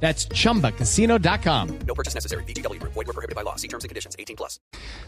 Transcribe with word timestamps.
That's 0.00 0.28
chumbacasino.com. 0.28 1.68
No 1.86 1.94
purchase 1.94 2.14
necessary. 2.14 2.44
BGW. 2.44 2.80
Void 2.80 2.94
were 2.94 3.12
prohibited 3.12 3.34
by 3.34 3.42
law. 3.42 3.56
See 3.56 3.68
terms 3.68 3.84
and 3.84 3.88
conditions. 3.88 4.14
18 4.18 4.36
plus. 4.36 4.60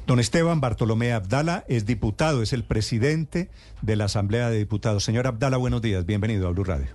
Don 0.06 0.18
Esteban 0.18 0.60
Bartolomé 0.60 1.12
Abdala 1.12 1.64
es 1.68 1.84
diputado, 1.84 2.42
es 2.42 2.52
el 2.52 2.64
presidente 2.64 3.50
de 3.82 3.96
la 3.96 4.04
Asamblea 4.06 4.50
de 4.50 4.58
Diputados. 4.58 5.04
Señor 5.04 5.26
Abdala, 5.26 5.58
buenos 5.58 5.82
días, 5.82 6.06
bienvenido 6.06 6.48
a 6.48 6.52
Blue 6.52 6.64
Radio. 6.64 6.88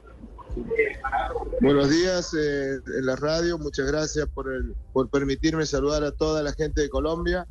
Buenos 1.61 1.89
días 1.89 2.33
eh, 2.33 2.73
en 2.75 3.05
la 3.05 3.15
radio, 3.15 3.57
muchas 3.57 3.87
gracias 3.87 4.27
por, 4.33 4.51
el, 4.51 4.75
por 4.91 5.09
permitirme 5.09 5.65
saludar 5.65 6.03
a 6.03 6.11
toda 6.11 6.43
la 6.43 6.51
gente 6.53 6.81
de 6.81 6.89
Colombia 6.89 7.47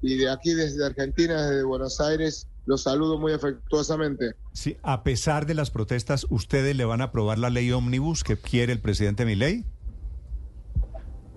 y 0.00 0.16
de 0.16 0.30
aquí 0.30 0.52
desde 0.52 0.84
Argentina, 0.84 1.46
desde 1.46 1.62
Buenos 1.62 2.00
Aires, 2.00 2.48
los 2.66 2.82
saludo 2.82 3.18
muy 3.18 3.32
afectuosamente. 3.32 4.34
Sí, 4.52 4.76
a 4.82 5.04
pesar 5.04 5.46
de 5.46 5.54
las 5.54 5.70
protestas, 5.70 6.26
¿ustedes 6.28 6.74
le 6.74 6.84
van 6.84 7.00
a 7.00 7.04
aprobar 7.04 7.38
la 7.38 7.50
ley 7.50 7.70
ómnibus 7.70 8.24
que 8.24 8.36
quiere 8.36 8.72
el 8.72 8.80
presidente 8.80 9.24
Milei? 9.24 9.64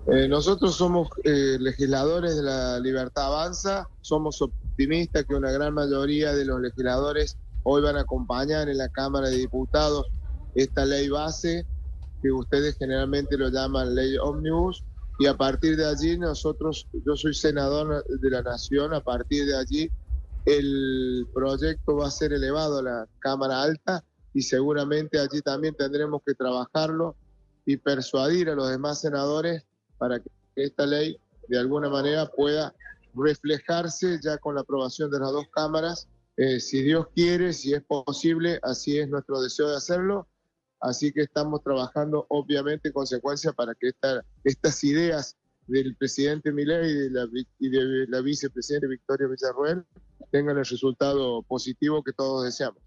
Eh, 0.08 0.28
nosotros 0.28 0.76
somos 0.76 1.08
eh, 1.24 1.56
legisladores 1.58 2.36
de 2.36 2.42
la 2.42 2.78
Libertad 2.78 3.26
Avanza, 3.26 3.88
somos 4.02 4.40
optimistas 4.40 5.24
que 5.24 5.34
una 5.34 5.50
gran 5.50 5.74
mayoría 5.74 6.32
de 6.32 6.44
los 6.44 6.60
legisladores 6.60 7.36
hoy 7.64 7.82
van 7.82 7.96
a 7.96 8.02
acompañar 8.02 8.68
en 8.68 8.78
la 8.78 8.88
Cámara 8.88 9.28
de 9.28 9.38
Diputados 9.38 10.06
esta 10.54 10.84
ley 10.84 11.08
base, 11.08 11.66
que 12.22 12.30
ustedes 12.30 12.76
generalmente 12.78 13.36
lo 13.36 13.48
llaman 13.48 13.96
ley 13.96 14.16
ómnibus, 14.16 14.84
y 15.18 15.26
a 15.26 15.36
partir 15.36 15.76
de 15.76 15.86
allí 15.86 16.16
nosotros, 16.16 16.86
yo 17.04 17.16
soy 17.16 17.34
senador 17.34 18.04
de 18.06 18.30
la 18.30 18.42
Nación, 18.42 18.94
a 18.94 19.00
partir 19.00 19.44
de 19.46 19.56
allí 19.56 19.90
el 20.44 21.26
proyecto 21.34 21.96
va 21.96 22.06
a 22.06 22.10
ser 22.12 22.32
elevado 22.32 22.78
a 22.78 22.82
la 22.82 23.06
Cámara 23.18 23.62
Alta 23.62 24.04
y 24.32 24.42
seguramente 24.42 25.18
allí 25.18 25.40
también 25.40 25.74
tendremos 25.74 26.22
que 26.24 26.34
trabajarlo 26.34 27.16
y 27.64 27.76
persuadir 27.78 28.50
a 28.50 28.54
los 28.54 28.70
demás 28.70 29.00
senadores 29.00 29.64
para 29.98 30.20
que 30.20 30.30
esta 30.56 30.86
ley 30.86 31.18
de 31.48 31.58
alguna 31.58 31.88
manera 31.88 32.26
pueda 32.26 32.74
reflejarse 33.14 34.18
ya 34.22 34.38
con 34.38 34.54
la 34.54 34.62
aprobación 34.62 35.10
de 35.10 35.20
las 35.20 35.32
dos 35.32 35.46
cámaras. 35.52 36.08
Eh, 36.36 36.60
si 36.60 36.82
Dios 36.82 37.06
quiere, 37.14 37.52
si 37.52 37.72
es 37.72 37.82
posible, 37.82 38.60
así 38.62 38.98
es 38.98 39.08
nuestro 39.08 39.40
deseo 39.40 39.68
de 39.70 39.76
hacerlo. 39.76 40.28
Así 40.80 41.12
que 41.12 41.22
estamos 41.22 41.62
trabajando 41.62 42.26
obviamente 42.28 42.88
en 42.88 42.94
consecuencia 42.94 43.52
para 43.52 43.74
que 43.74 43.88
esta, 43.88 44.22
estas 44.44 44.84
ideas 44.84 45.36
del 45.66 45.96
presidente 45.96 46.52
Milei 46.52 46.90
y 46.90 46.94
de 46.94 47.10
la, 47.10 47.28
y 47.58 47.68
de 47.70 48.06
la 48.08 48.20
vicepresidenta 48.20 48.86
Victoria 48.86 49.26
Villarruel 49.26 49.84
tengan 50.30 50.58
el 50.58 50.66
resultado 50.66 51.42
positivo 51.42 52.02
que 52.04 52.12
todos 52.12 52.44
deseamos. 52.44 52.85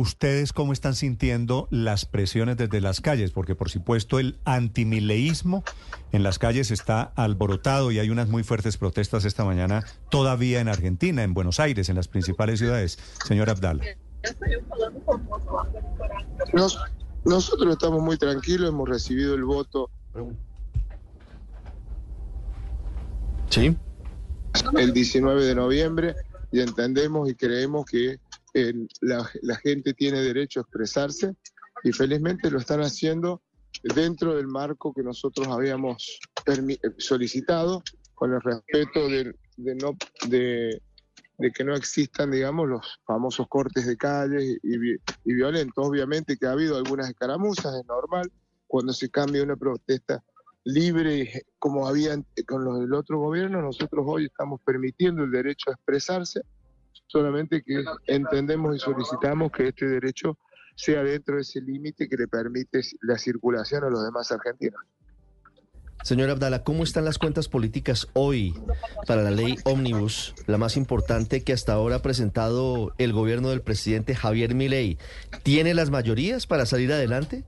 ¿Ustedes 0.00 0.54
cómo 0.54 0.72
están 0.72 0.94
sintiendo 0.94 1.68
las 1.70 2.06
presiones 2.06 2.56
desde 2.56 2.80
las 2.80 3.02
calles? 3.02 3.32
Porque 3.32 3.54
por 3.54 3.68
supuesto 3.68 4.18
el 4.18 4.38
antimileísmo 4.46 5.62
en 6.10 6.22
las 6.22 6.38
calles 6.38 6.70
está 6.70 7.02
alborotado 7.16 7.92
y 7.92 7.98
hay 7.98 8.08
unas 8.08 8.26
muy 8.26 8.42
fuertes 8.42 8.78
protestas 8.78 9.26
esta 9.26 9.44
mañana 9.44 9.84
todavía 10.08 10.60
en 10.60 10.68
Argentina, 10.68 11.22
en 11.22 11.34
Buenos 11.34 11.60
Aires, 11.60 11.90
en 11.90 11.96
las 11.96 12.08
principales 12.08 12.60
ciudades. 12.60 12.98
Señor 13.26 13.50
Abdala. 13.50 13.84
Nos, 16.54 16.78
nosotros 17.26 17.70
estamos 17.70 18.00
muy 18.00 18.16
tranquilos, 18.16 18.70
hemos 18.70 18.88
recibido 18.88 19.34
el 19.34 19.44
voto 19.44 19.90
Sí. 23.50 23.76
el 24.78 24.94
19 24.94 25.44
de 25.44 25.54
noviembre 25.54 26.14
y 26.50 26.60
entendemos 26.60 27.28
y 27.28 27.34
creemos 27.34 27.84
que 27.84 28.18
eh, 28.54 28.72
la, 29.00 29.28
la 29.42 29.56
gente 29.56 29.94
tiene 29.94 30.20
derecho 30.20 30.60
a 30.60 30.62
expresarse 30.62 31.34
y 31.82 31.92
felizmente 31.92 32.50
lo 32.50 32.58
están 32.58 32.80
haciendo 32.80 33.42
dentro 33.94 34.36
del 34.36 34.48
marco 34.48 34.92
que 34.92 35.02
nosotros 35.02 35.48
habíamos 35.48 36.18
solicitado 36.98 37.82
con 38.14 38.34
el 38.34 38.40
respeto 38.40 39.08
de, 39.08 39.34
de 39.56 39.74
no, 39.76 39.96
de, 40.28 40.82
de 41.38 41.50
que 41.52 41.64
no 41.64 41.74
existan, 41.74 42.30
digamos, 42.30 42.68
los 42.68 43.00
famosos 43.06 43.46
cortes 43.48 43.86
de 43.86 43.96
calles 43.96 44.58
y, 44.62 44.76
y 45.24 45.34
violentos. 45.34 45.86
Obviamente 45.86 46.36
que 46.36 46.46
ha 46.46 46.52
habido 46.52 46.76
algunas 46.76 47.08
escaramuzas, 47.08 47.74
es 47.76 47.86
normal, 47.86 48.30
cuando 48.66 48.92
se 48.92 49.08
cambia 49.10 49.42
una 49.42 49.56
protesta 49.56 50.22
libre 50.64 51.46
como 51.58 51.88
había 51.88 52.22
con 52.46 52.64
los 52.64 52.80
del 52.80 52.92
otro 52.92 53.18
gobierno, 53.18 53.62
nosotros 53.62 54.04
hoy 54.06 54.26
estamos 54.26 54.60
permitiendo 54.64 55.24
el 55.24 55.30
derecho 55.30 55.70
a 55.70 55.74
expresarse, 55.74 56.42
solamente 57.10 57.62
que 57.62 57.84
entendemos 58.06 58.76
y 58.76 58.78
solicitamos 58.78 59.50
que 59.50 59.68
este 59.68 59.86
derecho 59.86 60.38
sea 60.76 61.02
dentro 61.02 61.36
de 61.36 61.42
ese 61.42 61.60
límite 61.60 62.08
que 62.08 62.16
le 62.16 62.28
permite 62.28 62.80
la 63.02 63.18
circulación 63.18 63.84
a 63.84 63.90
los 63.90 64.04
demás 64.04 64.30
argentinos. 64.30 64.80
Señor 66.04 66.30
Abdala, 66.30 66.64
¿cómo 66.64 66.82
están 66.82 67.04
las 67.04 67.18
cuentas 67.18 67.48
políticas 67.48 68.08
hoy 68.14 68.54
para 69.06 69.22
la 69.22 69.30
ley 69.30 69.56
Omnibus, 69.64 70.34
la 70.46 70.56
más 70.56 70.78
importante 70.78 71.42
que 71.42 71.52
hasta 71.52 71.74
ahora 71.74 71.96
ha 71.96 72.02
presentado 72.02 72.94
el 72.96 73.12
gobierno 73.12 73.50
del 73.50 73.60
presidente 73.60 74.14
Javier 74.14 74.54
Milei? 74.54 74.96
¿Tiene 75.42 75.74
las 75.74 75.90
mayorías 75.90 76.46
para 76.46 76.64
salir 76.64 76.90
adelante? 76.92 77.44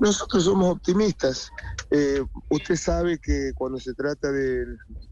Nosotros 0.00 0.44
somos 0.44 0.72
optimistas. 0.72 1.52
Eh, 1.92 2.24
usted 2.48 2.74
sabe 2.74 3.18
que 3.18 3.52
cuando 3.54 3.78
se 3.78 3.94
trata 3.94 4.32
de, 4.32 4.64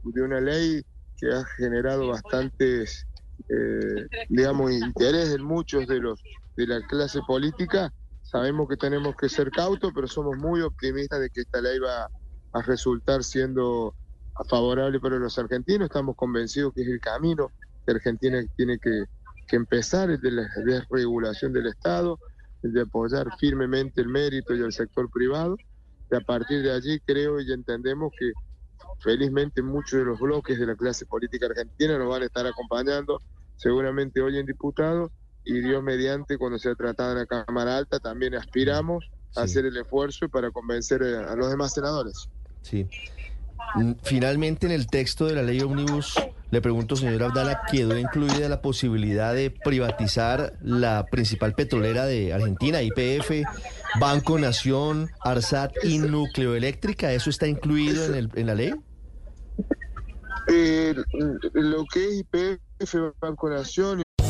de 0.03 0.22
una 0.22 0.41
ley 0.41 0.83
que 1.20 1.31
ha 1.31 1.44
generado 1.56 2.08
bastantes, 2.08 3.06
eh, 3.48 4.06
digamos, 4.28 4.72
interés 4.72 5.34
en 5.34 5.42
muchos 5.42 5.86
de 5.86 6.00
los 6.00 6.20
de 6.56 6.66
la 6.66 6.81
clase 6.86 7.20
política, 7.26 7.92
sabemos 8.22 8.69
que 8.69 8.76
tenemos 8.76 9.14
que 9.16 9.28
ser 9.28 9.50
cautos, 9.50 9.92
pero 9.94 10.06
somos 10.06 10.36
muy 10.36 10.62
optimistas 10.62 11.20
de 11.20 11.30
que 11.30 11.42
esta 11.42 11.60
ley 11.60 11.78
va 11.78 12.09
a 12.53 12.62
resultar 12.62 13.22
siendo 13.22 13.94
favorable 14.48 14.98
para 15.00 15.19
los 15.19 15.38
argentinos. 15.38 15.86
Estamos 15.86 16.16
convencidos 16.16 16.72
que 16.75 16.82
es 16.82 16.88
el 16.88 17.00
camino 17.00 17.50
que 17.84 17.92
Argentina 17.92 18.42
tiene 18.56 18.78
que, 18.78 19.04
que 19.47 19.56
empezar, 19.56 20.10
el 20.10 20.20
de 20.20 20.32
la 20.32 20.48
desregulación 20.64 21.53
del 21.53 21.66
Estado, 21.66 22.19
el 22.62 22.72
de 22.72 22.82
apoyar 22.82 23.28
firmemente 23.38 24.00
el 24.00 24.09
mérito 24.09 24.54
y 24.54 24.60
el 24.60 24.72
sector 24.72 25.10
privado. 25.10 25.56
Y 26.10 26.16
a 26.16 26.20
partir 26.20 26.62
de 26.62 26.72
allí 26.72 27.00
creo 27.00 27.41
y 27.41 27.53
entendemos 27.53 28.12
que 28.19 28.32
felizmente 28.98 29.62
muchos 29.62 29.98
de 29.98 30.04
los 30.04 30.18
bloques 30.18 30.58
de 30.58 30.66
la 30.66 30.76
clase 30.76 31.06
política 31.06 31.46
argentina 31.46 31.98
nos 31.98 32.08
van 32.08 32.22
a 32.22 32.26
estar 32.26 32.46
acompañando, 32.46 33.20
seguramente 33.56 34.20
hoy 34.20 34.38
en 34.38 34.46
diputados, 34.46 35.10
y 35.44 35.60
Dios 35.60 35.82
mediante, 35.82 36.36
cuando 36.38 36.58
sea 36.58 36.74
tratada 36.74 37.12
en 37.12 37.18
la 37.18 37.26
Cámara 37.26 37.78
Alta, 37.78 37.98
también 37.98 38.34
aspiramos 38.34 39.10
a 39.36 39.42
hacer 39.42 39.64
el 39.64 39.76
esfuerzo 39.76 40.28
para 40.28 40.50
convencer 40.50 41.02
a, 41.02 41.32
a 41.32 41.36
los 41.36 41.50
demás 41.50 41.72
senadores. 41.72 42.28
Sí. 42.62 42.86
Mm, 43.74 43.92
Finalmente, 44.02 44.66
en 44.66 44.72
el 44.72 44.86
texto 44.86 45.26
de 45.26 45.34
la 45.34 45.42
ley 45.42 45.60
Omnibus, 45.60 46.14
le 46.50 46.61
pregunto, 46.61 46.97
señor 46.97 47.22
Abdala, 47.22 47.62
¿quedó 47.71 47.97
incluida 47.99 48.49
la 48.49 48.61
posibilidad 48.61 49.33
de 49.34 49.50
privatizar 49.50 50.55
la 50.62 51.06
principal 51.11 51.55
petrolera 51.55 52.06
de 52.06 52.33
Argentina, 52.33 52.83
IPF, 52.83 53.44
Banco 54.00 54.38
Nación, 54.38 55.10
Arsat 55.21 55.72
y 55.84 55.99
Nucleoeléctrica? 55.99 57.12
¿Eso 57.12 57.31
está 57.31 57.47
incluido 57.47 58.05
en, 58.06 58.15
el- 58.15 58.31
en 58.34 58.47
la 58.47 58.55
ley? 58.55 58.75
Eh, 60.53 60.95
lo 61.53 61.84
que 61.92 62.04
es 62.09 62.21
IPF, 62.21 63.13
Banco 63.21 63.48
Nación 63.51 64.03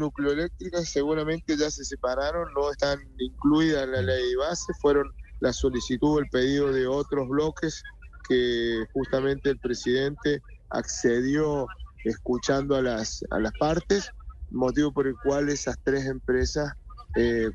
Nucleoeléctricas 0.00 0.88
seguramente 0.88 1.56
ya 1.56 1.70
se 1.70 1.84
separaron, 1.84 2.52
no 2.54 2.70
están 2.70 2.98
incluidas 3.18 3.84
en 3.84 3.92
la 3.92 4.02
ley 4.02 4.34
base, 4.34 4.72
fueron 4.80 5.12
la 5.40 5.52
solicitud, 5.52 6.20
el 6.20 6.28
pedido 6.30 6.72
de 6.72 6.86
otros 6.86 7.28
bloques 7.28 7.82
que 8.28 8.84
justamente 8.92 9.50
el 9.50 9.58
presidente 9.58 10.40
accedió 10.70 11.66
escuchando 12.04 12.76
a 12.76 12.82
las, 12.82 13.24
a 13.30 13.38
las 13.38 13.52
partes, 13.58 14.10
motivo 14.50 14.92
por 14.92 15.06
el 15.06 15.14
cual 15.22 15.48
esas 15.48 15.78
tres 15.82 16.06
empresas 16.06 16.72
eh, 17.16 17.50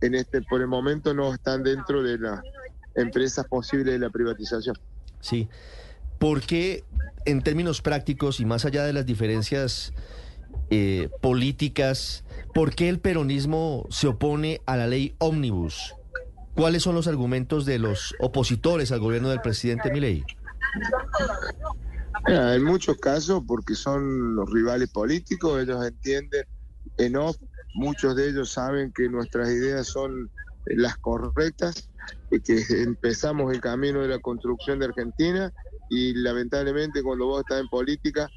en 0.00 0.14
este 0.14 0.42
por 0.42 0.60
el 0.60 0.68
momento 0.68 1.14
no 1.14 1.32
están 1.32 1.62
dentro 1.62 2.02
de 2.02 2.18
las 2.18 2.40
empresas 2.94 3.46
posibles 3.46 3.94
de 3.94 3.98
la 3.98 4.10
privatización. 4.10 4.76
Sí. 5.20 5.48
¿Por 6.18 6.42
qué, 6.42 6.84
en 7.24 7.42
términos 7.42 7.82
prácticos 7.82 8.40
y 8.40 8.44
más 8.44 8.64
allá 8.64 8.84
de 8.84 8.92
las 8.92 9.06
diferencias 9.06 9.92
eh, 10.70 11.08
políticas, 11.20 12.24
por 12.54 12.74
qué 12.74 12.88
el 12.88 12.98
peronismo 12.98 13.86
se 13.90 14.08
opone 14.08 14.60
a 14.66 14.76
la 14.76 14.86
ley 14.86 15.14
ómnibus? 15.18 15.94
¿Cuáles 16.54 16.82
son 16.82 16.94
los 16.94 17.06
argumentos 17.06 17.64
de 17.64 17.78
los 17.78 18.14
opositores 18.20 18.92
al 18.92 19.00
gobierno 19.00 19.30
del 19.30 19.40
presidente 19.40 19.90
Milei? 19.90 20.24
En 22.26 22.62
muchos 22.62 22.98
casos 22.98 23.42
porque 23.46 23.74
son 23.74 24.36
los 24.36 24.50
rivales 24.50 24.90
políticos, 24.90 25.62
ellos 25.62 25.84
entienden 25.84 26.44
en 26.98 27.16
off, 27.16 27.36
muchos 27.74 28.14
de 28.16 28.28
ellos 28.28 28.52
saben 28.52 28.92
que 28.92 29.08
nuestras 29.08 29.48
ideas 29.48 29.86
son 29.86 30.30
las 30.66 30.96
correctas, 30.98 31.88
y 32.30 32.40
que 32.40 32.64
empezamos 32.82 33.52
el 33.52 33.60
camino 33.60 34.00
de 34.00 34.08
la 34.08 34.18
construcción 34.18 34.78
de 34.78 34.86
Argentina 34.86 35.52
y 35.90 36.14
lamentablemente 36.14 37.02
cuando 37.02 37.26
vos 37.26 37.40
estás 37.40 37.60
en 37.60 37.68
política, 37.68 38.28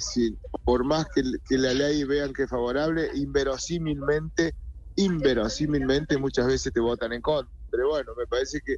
si, 0.00 0.38
por 0.64 0.84
más 0.84 1.06
que, 1.14 1.22
que 1.44 1.58
la 1.58 1.74
ley 1.74 2.04
vean 2.04 2.32
que 2.32 2.44
es 2.44 2.50
favorable, 2.50 3.10
inverosímilmente, 3.14 4.52
inverosímilmente 4.96 6.18
muchas 6.18 6.46
veces 6.46 6.72
te 6.72 6.80
votan 6.80 7.12
en 7.12 7.22
contra. 7.22 7.52
Pero 7.70 7.88
bueno, 7.88 8.12
me 8.16 8.26
parece 8.26 8.60
que 8.60 8.76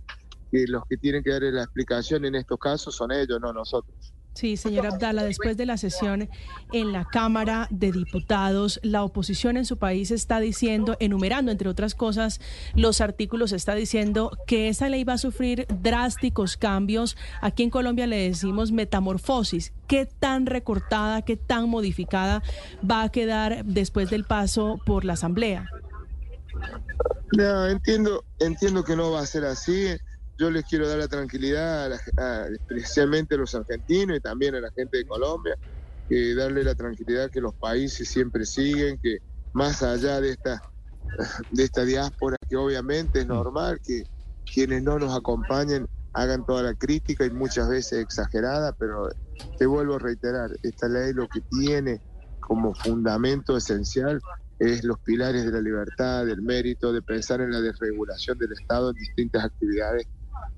los 0.69 0.83
que 0.89 0.97
tienen 0.97 1.23
que 1.23 1.31
dar 1.31 1.43
la 1.43 1.63
explicación 1.63 2.25
en 2.25 2.37
estos 2.37 2.59
casos 2.59 2.95
son 2.95 3.11
ellos, 3.13 3.41
no 3.41 3.53
nosotros. 3.53 4.14
Sí, 4.35 4.57
señor 4.57 4.87
Abdala, 4.87 5.23
después 5.23 5.57
de 5.57 5.65
la 5.65 5.77
sesión 5.77 6.29
en 6.73 6.93
la 6.93 7.05
Cámara 7.05 7.69
de 7.71 7.93
Diputados, 7.93 8.81
la 8.83 9.05
oposición 9.05 9.57
en 9.57 9.65
su 9.65 9.77
país 9.77 10.11
está 10.11 10.41
diciendo, 10.41 10.97
enumerando 10.99 11.53
entre 11.53 11.69
otras 11.69 11.95
cosas 11.95 12.41
los 12.75 13.01
artículos, 13.01 13.53
está 13.53 13.77
diciendo 13.77 14.37
que 14.49 14.69
esa 14.69 14.89
ley 14.89 15.05
va 15.05 15.13
a 15.13 15.19
sufrir 15.19 15.69
drásticos 15.81 16.57
cambios. 16.57 17.17
Aquí 17.43 17.63
en 17.63 17.71
Colombia 17.71 18.09
le 18.09 18.29
decimos 18.29 18.73
metamorfosis. 18.73 19.73
¿Qué 19.87 20.05
tan 20.07 20.47
recortada, 20.47 21.23
qué 21.23 21.37
tan 21.37 21.69
modificada 21.69 22.43
va 22.89 23.05
a 23.05 23.11
quedar 23.11 23.65
después 23.65 24.11
del 24.11 24.25
paso 24.25 24.81
por 24.85 25.05
la 25.05 25.13
Asamblea? 25.13 25.71
Entiendo, 27.71 28.25
entiendo 28.41 28.83
que 28.83 28.97
no 28.97 29.13
va 29.13 29.21
a 29.21 29.27
ser 29.27 29.45
así 29.45 29.89
yo 30.45 30.51
les 30.51 30.65
quiero 30.67 30.87
dar 30.87 30.99
la 30.99 31.09
tranquilidad, 31.09 31.87
a 31.87 31.89
la- 31.89 32.01
a- 32.19 32.47
especialmente 32.49 33.35
a 33.35 33.39
los 33.39 33.55
argentinos 33.55 34.19
y 34.19 34.21
también 34.21 34.55
a 34.55 34.61
la 34.61 34.71
gente 34.73 34.99
de 34.99 35.07
Colombia, 35.07 35.57
darle 36.37 36.63
la 36.63 36.75
tranquilidad 36.75 37.31
que 37.31 37.41
los 37.41 37.55
países 37.55 38.09
siempre 38.09 38.45
siguen, 38.45 38.99
que 39.03 39.19
más 39.55 39.83
allá 39.83 40.21
de 40.21 40.31
esta, 40.33 40.63
de 41.51 41.65
esta 41.65 41.85
diáspora, 41.85 42.37
que 42.49 42.57
obviamente 42.57 43.21
es 43.21 43.27
normal 43.27 43.81
que 43.83 44.05
quienes 44.45 44.83
no 44.83 44.99
nos 44.99 45.17
acompañen 45.17 45.87
hagan 46.13 46.45
toda 46.45 46.63
la 46.63 46.75
crítica 46.75 47.25
y 47.25 47.31
muchas 47.31 47.69
veces 47.69 48.01
exagerada, 48.01 48.73
pero 48.73 49.09
te 49.59 49.67
vuelvo 49.67 49.95
a 49.95 49.99
reiterar, 49.99 50.51
esta 50.63 50.89
ley 50.89 51.13
lo 51.15 51.27
que 51.27 51.41
tiene 51.41 52.01
como 52.41 52.75
fundamento 52.75 53.57
esencial 53.57 54.21
es 54.59 54.85
los 54.85 54.99
pilares 55.01 55.47
de 55.47 55.53
la 55.53 55.61
libertad, 55.61 56.27
del 56.27 56.43
mérito, 56.43 56.93
de 56.93 57.01
pensar 57.03 57.41
en 57.41 57.51
la 57.51 57.61
desregulación 57.61 58.39
del 58.39 58.53
Estado 58.53 58.91
en 58.91 58.97
distintas 58.97 59.45
actividades 59.45 60.07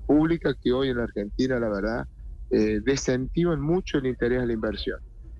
públicas 0.05 0.55
que 0.61 0.71
hoy 0.71 0.89
en 0.89 0.97
la 0.97 1.03
Argentina, 1.03 1.59
la 1.59 1.69
verdad, 1.69 2.05
eh, 2.49 2.79
desentiman 2.83 3.59
mucho 3.61 3.97
el 3.97 4.05
interés 4.07 4.41
de 4.41 4.47
la 4.47 4.53
inversión. 4.53 4.99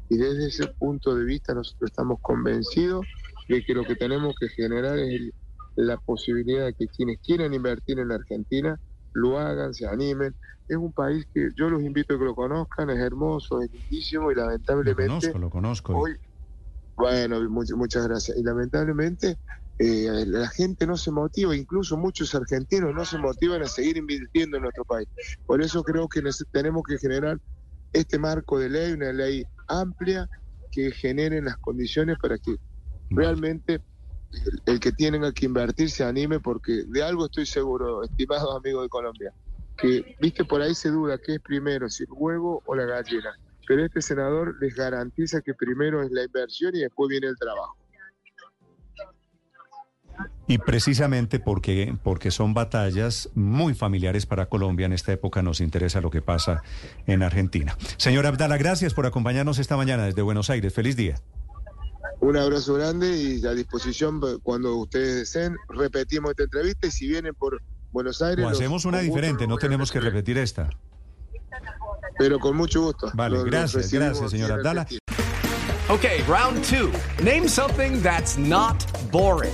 Y 0.10 0.18
desde 0.18 0.48
ese 0.48 0.68
punto 0.78 1.16
de 1.16 1.24
vista 1.26 1.54
nosotros 1.54 1.90
estamos 1.90 2.18
convencidos 2.22 3.06
de 3.48 3.64
que 3.64 3.74
lo 3.74 3.84
que 3.84 3.96
tenemos 3.96 4.36
que 4.40 4.50
generar 4.50 4.98
es 4.98 5.10
el- 5.10 5.34
la 5.76 5.98
posibilidad 5.98 6.66
de 6.66 6.74
que 6.74 6.88
quienes 6.88 7.18
quieran 7.22 7.54
invertir 7.54 8.00
en 8.00 8.08
la 8.10 8.16
Argentina 8.16 8.78
lo 9.14 9.38
hagan, 9.40 9.74
se 9.74 9.88
animen. 9.88 10.36
Es 10.68 10.76
un 10.78 10.92
país 10.92 11.26
que 11.34 11.50
yo 11.56 11.70
los 11.70 11.82
invito 11.82 12.16
a 12.16 12.20
que 12.20 12.26
lo 12.26 12.36
conozcan, 12.36 12.90
es 12.90 13.00
hermoso, 13.00 13.62
es 13.62 13.72
lindísimo 13.72 14.32
y 14.32 14.36
Lo 14.36 14.42
lamentablemente 14.44 15.06
conozco, 15.08 15.40
lo 15.40 15.50
conozco. 15.50 15.98
hoy, 16.00 16.16
bueno, 16.96 17.40
much- 17.50 17.76
muchas 17.76 18.08
gracias. 18.08 18.38
Y 18.38 18.44
lamentablemente 18.44 19.38
eh, 19.80 20.26
la 20.26 20.48
gente 20.50 20.88
no 20.88 20.98
se 20.98 21.12
motiva, 21.12 21.56
incluso 21.56 21.98
muchos 21.98 22.34
argentinos 22.34 22.94
no 22.94 23.06
se 23.06 23.18
motivan 23.18 23.62
a 23.62 23.68
seguir 23.68 23.98
invirtiendo 23.98 24.58
en 24.58 24.64
nuestro 24.64 24.86
país. 24.86 25.08
Por 25.46 25.62
eso 25.62 25.84
creo 25.84 26.08
que 26.08 26.22
tenemos 26.52 26.84
que 26.88 26.98
generar 26.98 27.40
este 27.94 28.18
marco 28.18 28.60
de 28.60 28.70
ley, 28.70 28.94
una 28.94 29.14
ley 29.14 29.44
amplia 29.68 30.28
que 30.72 30.92
genere 30.92 31.42
las 31.42 31.58
condiciones 31.58 32.18
para 32.22 32.38
que 32.38 32.56
realmente 33.10 33.82
el, 34.32 34.62
el 34.66 34.80
que 34.80 34.92
tienen 34.92 35.32
que 35.34 35.46
invertir 35.46 35.90
se 35.90 36.04
anime, 36.04 36.40
porque 36.40 36.84
de 36.88 37.04
algo 37.04 37.26
estoy 37.26 37.46
seguro, 37.46 38.04
estimados 38.04 38.56
amigos 38.56 38.84
de 38.84 38.90
Colombia, 38.90 39.34
que, 39.78 40.16
viste, 40.20 40.44
por 40.44 40.62
ahí 40.62 40.74
se 40.74 40.90
duda 40.90 41.20
qué 41.24 41.36
es 41.36 41.42
primero, 41.42 41.88
si 41.90 42.04
el 42.04 42.10
huevo 42.12 42.64
o 42.66 42.76
la 42.76 42.86
gallina. 42.86 43.32
Pero 43.68 43.86
este 43.86 44.02
senador 44.02 44.56
les 44.60 44.76
garantiza 44.76 45.42
que 45.42 45.54
primero 45.54 46.02
es 46.02 46.12
la 46.12 46.24
inversión 46.24 46.76
y 46.76 46.80
después 46.80 47.10
viene 47.10 47.28
el 47.28 47.38
trabajo. 47.38 47.78
Y 50.50 50.60
precisamente 50.60 51.40
porque, 51.40 51.94
porque 52.04 52.32
son 52.32 52.54
batallas 52.54 53.30
muy 53.36 53.74
familiares 53.74 54.26
para 54.26 54.46
Colombia, 54.46 54.86
en 54.86 54.94
esta 54.94 55.12
época 55.12 55.42
nos 55.42 55.60
interesa 55.60 56.00
lo 56.00 56.10
que 56.10 56.22
pasa 56.22 56.64
en 57.06 57.22
Argentina. 57.22 57.76
Señor 57.98 58.26
Abdala, 58.26 58.58
gracias 58.58 58.94
por 58.94 59.06
acompañarnos 59.06 59.60
esta 59.60 59.76
mañana 59.76 60.06
desde 60.06 60.22
Buenos 60.22 60.50
Aires. 60.50 60.74
Feliz 60.74 60.96
día. 60.96 61.16
Un 62.22 62.38
abrazo 62.38 62.76
grande 62.76 63.16
y 63.16 63.46
a 63.46 63.52
disposición 63.52 64.22
cuando 64.42 64.76
ustedes 64.78 65.16
deseen. 65.16 65.56
Repetimos 65.70 66.32
esta 66.32 66.44
entrevista 66.44 66.88
y 66.88 66.92
si 66.92 67.08
vienen 67.08 67.36
por 67.36 67.62
Buenos 67.92 68.22
Aires... 68.22 68.46
O 68.46 68.50
hacemos 68.50 68.86
una 68.86 69.00
diferente, 69.00 69.48
no 69.48 69.58
tenemos 69.58 69.92
que 69.92 70.00
repetir 70.00 70.38
esta. 70.38 70.70
Pero 72.18 72.40
con 72.40 72.56
mucho 72.56 72.82
gusto. 72.82 73.12
Vale, 73.14 73.36
Los- 73.36 73.46
gracias, 73.46 73.92
gracias, 73.92 74.32
señor 74.32 74.52
Abdala. 74.54 74.88
Okay, 75.90 76.22
round 76.28 76.64
two. 76.64 76.92
Name 77.24 77.48
something 77.48 78.02
that's 78.02 78.38
not 78.38 78.76
boring. 79.12 79.54